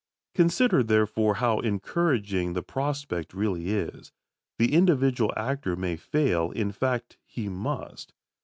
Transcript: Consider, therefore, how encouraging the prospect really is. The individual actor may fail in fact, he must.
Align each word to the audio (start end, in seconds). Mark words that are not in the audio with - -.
Consider, 0.33 0.81
therefore, 0.81 1.35
how 1.35 1.59
encouraging 1.59 2.53
the 2.53 2.63
prospect 2.63 3.35
really 3.35 3.69
is. 3.69 4.11
The 4.57 4.73
individual 4.73 5.31
actor 5.37 5.75
may 5.75 5.95
fail 5.95 6.49
in 6.49 6.71
fact, 6.71 7.19
he 7.23 7.49
must. 7.49 8.11